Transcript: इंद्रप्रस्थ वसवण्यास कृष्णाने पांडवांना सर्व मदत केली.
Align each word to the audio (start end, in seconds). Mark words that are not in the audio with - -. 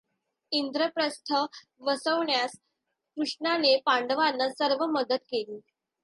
इंद्रप्रस्थ 0.51 1.33
वसवण्यास 1.79 2.51
कृष्णाने 3.17 3.75
पांडवांना 3.85 4.49
सर्व 4.49 4.85
मदत 4.85 5.23
केली. 5.23 5.59